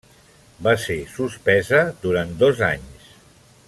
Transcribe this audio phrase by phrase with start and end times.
[0.67, 3.17] Va ser suspesa durant dos anys.